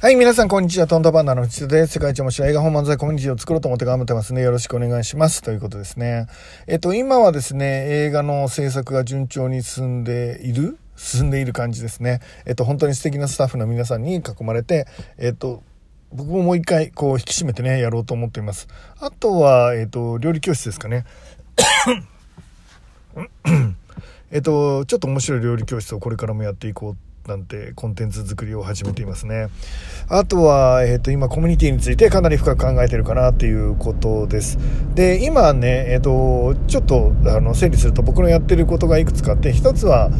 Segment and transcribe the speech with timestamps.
[0.00, 0.86] はい、皆さん、こんにちは。
[0.86, 1.94] トントバンダの内田です。
[1.94, 4.42] 世界一面白い映画本漫才コミュニティを作ろうと思って頑張ってますね。
[4.42, 5.42] よろしくお願いします。
[5.42, 6.28] ということですね。
[6.68, 10.78] えっと、今はですね、映画の制作が順調に進んでいる？
[10.94, 12.20] 進んでいる感じですね。
[12.46, 14.86] えっと、本当に素敵なスタッフの皆さんに囲まれて、
[15.16, 15.64] えっと、
[16.12, 18.68] 僕ももう一回、こう、引き締めてね、やろうと思っています。
[19.00, 21.06] あとは、えっと、料理教室ですかね。
[24.30, 26.96] えっと、ちょっと面白い料理教室をこれからもやっていこう
[27.28, 29.48] なんてコンテンツ作りを始めていますね。
[30.08, 34.58] あとは、えっ、ー、と、今コミュニティについてかなり深く考えてるかなっていうことです。
[34.94, 40.10] で、今ね、えっ、ー、と、ちょっと、あの、整理すると僕のやってることがいくつかあって、一つは、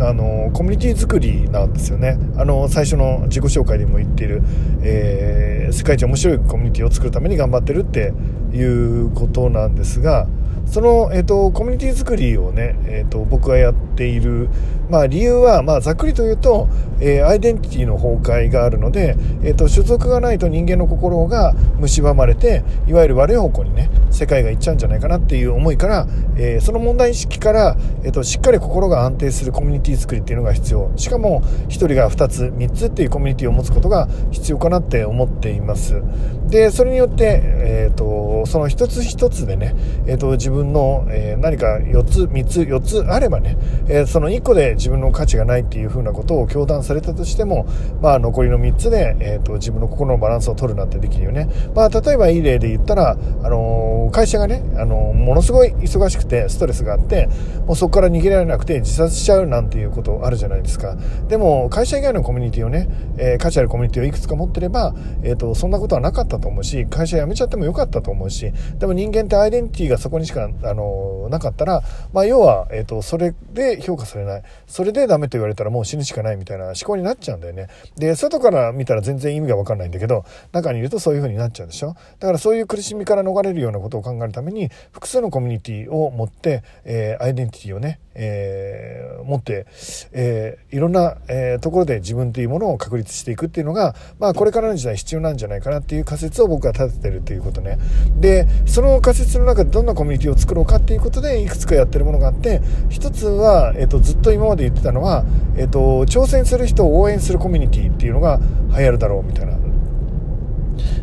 [0.00, 4.42] あのコミュニティ作りなんですよねあの最初の自己紹介でも言っている、
[4.82, 8.12] えー、世界一面白いコミュニティを作るために頑張ってるって
[8.52, 10.28] いうことなんですが
[10.70, 14.48] その、えーと、コミュニティ作りをね、えーと、僕がやっている、
[14.90, 16.68] まあ、理由は、まあ、ざっくりと言うと、
[17.00, 30.92] えー、アイデンティティの崩壊があるので、えーと、所属がないと人間の心が蝕まれていわゆる悪い方向にね世界がいっちゃうんじゃないかなっていう思いから、えー、その問題意識から、えー、としっかり心が安定するコミュニティ作りっていうのが必要。
[30.96, 36.02] しかも1人が2つ3つっていうコミュニティを持つことが必要かなって思っています。
[36.50, 39.74] でそれによって、えー、とその一つ一つでね、
[40.06, 43.56] えー、と自分の、えー、何か4つ3つ4つあればね、
[43.88, 47.66] えー、その1個で自分の価値がないっていうふうなことを強断されたとしても、
[48.00, 53.16] まあ、残りの3つで、えーと、自分の心のバランスを取るなんてできるよね、まあ、例えばいい例で言ったら、あ
[53.48, 57.28] のー、会社がね、あのー、ものすごい忙しくてストレスがあって
[57.66, 60.96] もうそこから逃げられなくて自殺しちゃうなんていうことあるじゃないですか。
[61.28, 74.42] でも会社以外のコミュニティをね、え、価値あるコミュニティをいくつか持ってれば、えーと、そんなことはなかったと思うし会社辞めちゃってもよかったと思うしでも人間ってアイデンティティがそこにしかあのなかったら、まあ、要は、えーと、それで評価されない。
[74.66, 77.68] それでダメと言われたらもう死ぬしかないみたいな思考になっちゃうんだよね。
[77.96, 81.94] で外から見たら全然意味が分かんないんだけど中にいるとそういう風になっちゃうでしょ。
[82.18, 89.66] だからそういう苦しみから逃れるようなことを考えるために複数のコミュニティを持って、えー、アイデンティティをね、えー、持って、
[90.12, 97.78] えー、いろんな、えー、ところで自分というものを確立していくっていうのが、まあ、これからの時代必要なんじゃないかなっていう仮説を僕は立ててるということね。
[98.20, 105.24] でその仮説の中でどんなコミュニティを作ろうかっていうことでいくつかやってるものがあって一つは、えーと、ずっと今まで言ってたのは、
[105.56, 108.40] えーと挑戦する人を応援するコミュニティっていうのが
[108.76, 109.58] 流行るだろうみたいな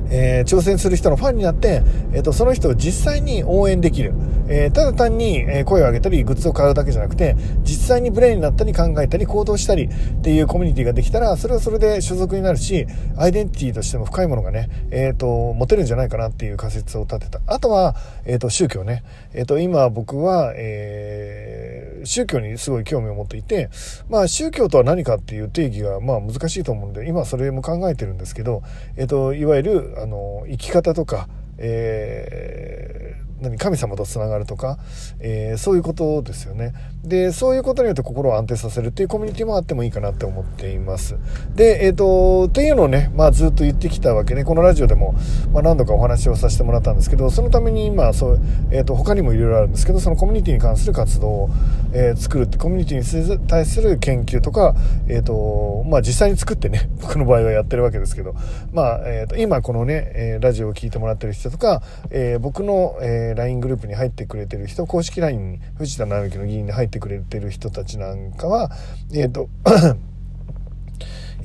[0.09, 1.83] えー、挑戦する人のファンになって、
[2.13, 4.13] えーと、その人を実際に応援できる、
[4.47, 9.89] えー、ただ単に、え声を上げたりグッズを買うだけじゃなくて実際にブレーンになったり考えたり行動したりっ
[10.21, 17.41] ていうコミュニティができたらそれはそれで所属になるしアイデンティティとしても深いものがね、えーと、持てるんじゃないかなっていう仮説を立てた。
[17.47, 17.95] あとは、
[18.25, 21.64] えーと、宗教ね、えー、と今僕は、えー、
[22.05, 23.69] 宗教にすごい興味を持っていて
[24.09, 28.63] まあ宗教とは何かっていう定義がまあ難しいと思うんで今それも考えてるんですけど、
[28.97, 31.27] えっ、といわゆるあの生き方とか、
[31.57, 34.77] えー、何神様とつながるとか、
[35.19, 36.73] えー、そういうことですよね。
[37.03, 41.15] でそういうことによって心を安定させるっていうコミュニティもあってもいいかなって思っています。
[41.55, 45.13] でえっ、ー、とっていうのをね、まあ、ずっと言ってきたわけでこのラジオでも、
[45.53, 48.39] まあ、何度かお話をさせてもらったんですけどそのために今そう、
[48.71, 51.49] えーと、他にもいろいろあるんですけどそのコミュニティに関する活動を、
[51.93, 54.75] えー、作るってコミュニティに対する研究とか、
[55.07, 58.35] えーとまあ、実際に作ってね 僕の場合はやってるわけですけど、
[58.73, 68.71] まあえーと、今このね、えラジオを聴いてもらってる人とか、えー、僕の、えー、LINE グループに入ってくれてる人公式 LINE 藤田直之の議員に入ってくれてる人たちなんかは
[69.13, 69.49] えっ、ー、と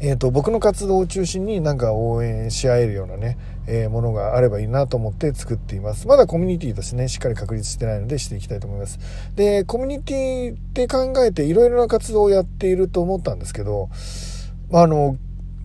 [0.02, 3.36] えーと、僕の活動を中心になんか応援し合えるようなね、
[3.66, 6.08] えー、ものがあればいいなと思って作っています。
[6.08, 8.98] まだコミュニティとしてね、しっかり確立してないのでしていきたいと思います。
[9.36, 13.90] で、コミュニティって考えていろいろな活動をやっていると思ったんですけど、
[14.70, 15.18] まあの、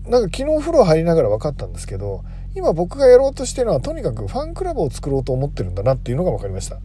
[0.04, 2.22] なんか昨日風呂入りながら分かったんですけど、
[2.56, 6.78] 今僕がやろうとしてるのはとにかくファンクラブを作ろうと思ってるんだなっていうのが分かりました。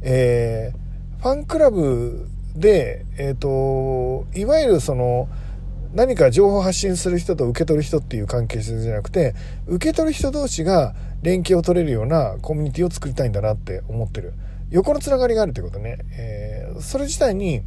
[0.00, 5.28] えー、ファンクラブで、えっ、ー、と、いわゆるその、
[5.94, 9.34] 何か情報発信する人と受け取る人っていう関係性じゃなくて、
[9.66, 14.32] 受け取る人同士が連携を取れるようなコミュニティを作りたいんだなって思ってる。
[14.70, 15.98] 横のつながりがあるってことね。
[16.16, 17.60] えー、それ自体に、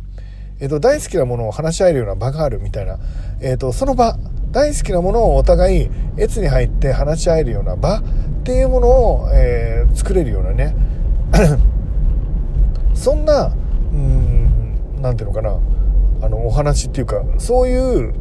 [0.60, 2.98] えっ、と、大好きなものを話し合えるような場があるみたいな、
[3.42, 4.18] えっ、と、その場、
[4.56, 8.04] 大好きなものをお互い越に入って話し合えるような場っ
[8.46, 10.74] ていうものを、えー、作れるようなね。
[12.96, 13.48] そんな
[13.92, 15.60] うん何ていうのかな。
[16.22, 18.14] あのお話っていうかそういう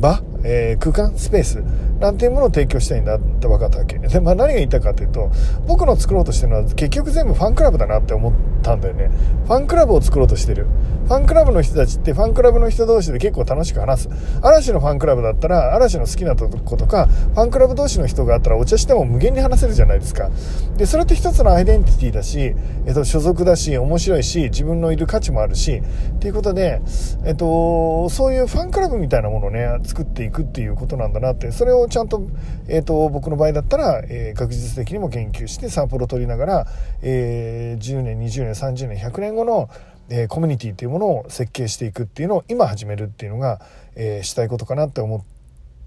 [0.00, 1.62] 場えー、空間スペース
[2.00, 3.98] なんていうものを提供したいんだって分かったわけ。
[3.98, 5.30] で、まあ、何が言いたかというと
[5.66, 8.32] 僕の作ろうとしてるのは結局全部ファンクラブだなって思っ
[8.62, 9.10] たんだよね。
[9.46, 10.66] ファンクラブを作ろうとしてる。
[11.06, 14.08] ファンクラブの人たちってファンクラブの人同士で結構楽しく話す。
[14.42, 20.30] 嵐のファンクラブだったら嵐の好きなとことかファンクラブ同士の人があったらお茶しても無限に話せるじゃないですか。
[20.76, 22.54] でそれって一つのアイデンティティだし、
[22.86, 25.82] えっと、所属だし面白いし自分のいる価値もあるし
[26.16, 26.80] っていうことで、
[27.24, 30.33] えっと、そういうファンクラブみたいなものをね作っていく。
[30.34, 32.22] くっていうことなんだなってそれをちゃんと、
[32.68, 36.66] えっと、僕の場合だったら、えー、学術的にも研究してサンプルを取りながら、
[37.02, 39.70] えー、10年20年30年100年後の
[40.10, 43.62] えー、コミュニティっていうものを設計していくっていうのを今始めるっていうのが、
[43.96, 45.22] えー、したいことかなって思っ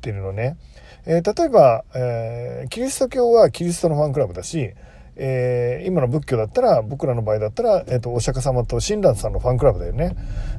[0.02, 0.58] てるのね。
[1.06, 4.74] えー、例えば、えキリスト教はキリストのファンクラブだし、
[5.20, 10.16] えー、今の仏教だったら、僕らの場合だったら、えっ、ー、と、お釈迦様と親鸞さんのファンクラブだよね。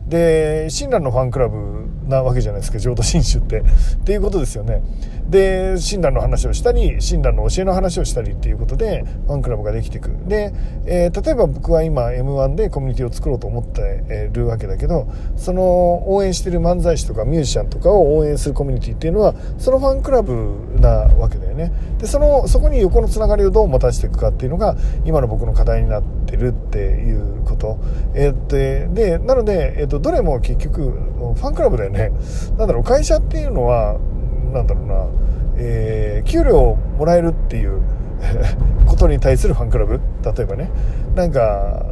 [0.06, 3.60] で、親鸞のファンクラブなわけじゃないですか、浄土真宗って。
[3.62, 3.64] っ
[4.04, 4.82] ていうことですよね。
[5.28, 10.10] で、親鸞の話をしたり、親鸞の教えの話をしたりっていうことで、ファンクラブができていく。
[10.26, 10.52] で、
[10.86, 15.06] えー、例えば僕は今 M1 でコミュニティを作ろうと思ってるわけだけど、
[15.36, 20.32] その応援してる漫才師とかミュージシャンとかを応援するコミュニティっていうのは、そのファンクラブ
[20.80, 20.88] な
[21.18, 21.72] わけだよね。
[21.98, 27.78] で、その、そこに横のつながりをどう持たせていくかっていうのが今の僕の課題になってるっていうこと。
[28.14, 30.94] えー、で、なので、えっ、ー、と、どれも結局、
[31.38, 32.12] ファンクラブだよね。
[32.58, 33.98] なんだろう、会社っていうのは、
[34.52, 35.06] なんだろうな、
[35.56, 37.80] えー、給料をもらえるっていう
[38.86, 40.00] ことに対するファンクラブ？
[40.24, 40.70] 例えばね。
[41.14, 41.86] なんか、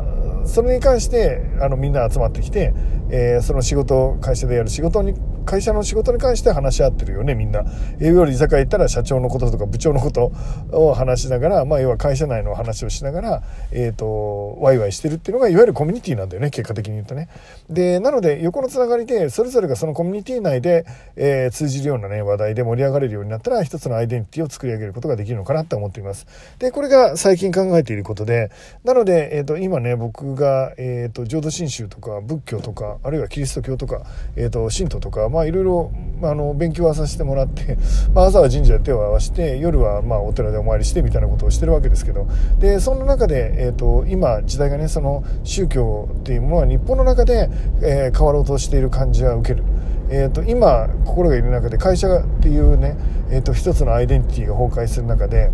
[0.44, 2.72] それに関してあのみんな集まってきて、
[3.10, 5.14] えー、その仕事会社でやる仕事に
[5.46, 7.64] 会社の仕事に関して話し合ってるよねみんな。
[7.98, 10.32] え要は居酒屋行ったら社長のこととか部長のこと
[10.70, 17.28] を話しながら、まあ、要は会社内の話をしながら、え、ー、とワイワイしてるっていうのがいわゆるコミュニティなんだよね結果的に言うとね。
[17.68, 26.26] でなので横のつながりでそれぞれがそのコミュニティ内で、えー、通じるようなね話題で盛り上がれるようになったら一つのアイデンティティを作り上げることができるのかなって思っています。
[26.58, 28.50] でこれが最近考えていることで
[28.84, 34.02] なので、えーと、今ね僕が、えーと、浄土真宗とか仏教とかあるいはキリスト教とか、
[34.36, 35.92] えーと、神道とかまあまあいろいろ
[36.22, 37.76] あの勉強はさせてもらって、
[38.14, 42.26] まあ、朝は神社で手を合わせて夜はまあお寺でお参りしてみたいなことをしてるわけですけど
[42.58, 47.50] でその中で、えー、と今時代がねその宗教っていうものは日本の中で、
[47.82, 49.64] えー、変わろうとしている感じは受ける。
[50.08, 52.96] えーと、今心がいる中で会社っていうね、
[53.28, 55.50] えーと、一つのアイデンティティが崩壊する中で、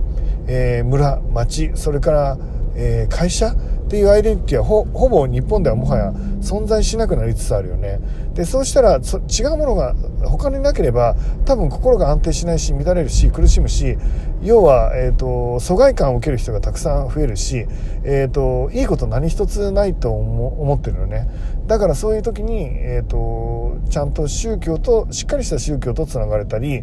[0.46, 2.38] えー、村町それから、
[2.76, 3.54] えー、会社
[3.92, 8.00] っていうアイデンティティはほほぼ日本ではもはや存在しなくなりつつあるよね。
[8.32, 9.94] で、そうしたらそ違うものが
[10.24, 13.98] 他になければ多分心が安定しないし乱れるし苦しむし、
[14.42, 17.66] 要は、え、ー、と、疎外感を受ける人がたくさん増えるし、
[18.02, 21.28] え、ー、と、いいこと何一つないと思ってるのね。
[21.66, 26.82] だからそういう時に、え、ー、と、ちゃんと宗教と、しっかりした宗教とつながれたり、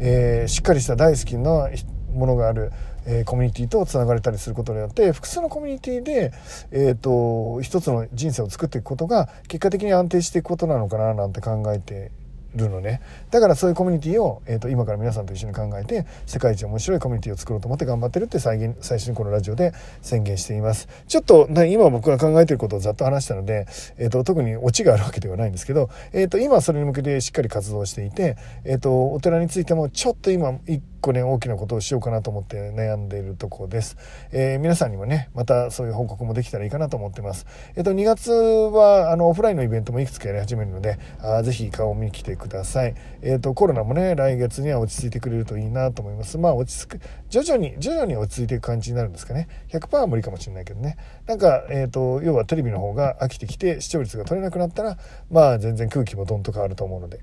[0.00, 1.68] えしっかりした大好きな
[2.10, 2.72] ものがある。
[3.06, 6.32] えー、コミュニティとつながれたりすることによって複数のコミュニティで、
[6.70, 12.10] えーと、一つの人生を作っていくことが結果的に安定していくことなのかななんて考えて
[12.54, 19.72] るのねだからそういうコミュニティを、えーと、今から皆さんと一緒に考えて世界一面白いコミュニティを作ろうと思って頑張ってるって最最初にこのラジオで
[20.02, 23.66] 宣言していますちょっと今僕が考えてることをざっと話したので、
[23.98, 33.96] えーと、特にオチがあるわけではないんですけど、えー、と今それに向けてしっかり活動していて、えー、とお寺についてもちょっと今一個ね大きなことをしようかなと思って悩んでいるとこです、
[34.32, 37.46] えー、皆さんにもねまたそういう報告もできたらいいかなと思ってます。
[37.76, 42.94] えっ、と2月はあのオフラインのイベントもいくつかやり始めるのであぜひ顔を見に来てください。
[43.22, 46.38] えっ、とコロナもね来月には落ち着いてくれるといいなと思います。
[46.38, 49.48] まあ落ち着く徐々に徐々に落ち着いていく感じになるんですかね。
[49.68, 50.96] 100%は無理かもしれないけどね。
[51.26, 54.98] なんかえっ、と要はテレビの方が飽きてきて視聴率が取れなくなったら
[55.30, 57.20] まあ全然空気もどんと変わると思うので。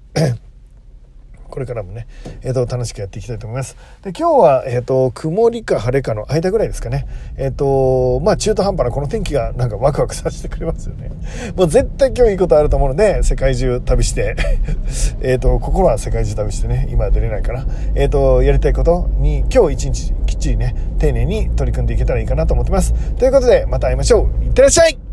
[1.58, 2.06] これからもね、
[2.44, 3.76] えっ、ー、と、楽しくやっていきたいと思います。
[4.04, 7.08] で、今日は、えっ、ー、と、曇りか晴れかの間ぐらいですかね。
[7.36, 11.10] えっ、ー、と、まあ、中途半端なこの天気がなんかワクワクさせてくれますよね。
[11.56, 14.36] もう絶対今日いいことあると思うので、世界中旅して
[15.22, 17.66] えっと、心は世界中旅してね、今は出れないかな。
[17.96, 22.94] えっ、と、やりたいことに今日一日きっちりね、丁寧に取り組んでいけたらいいかなと思ってます。
[23.16, 24.44] ということで、また会いましょう。
[24.46, 25.07] いってらっしゃい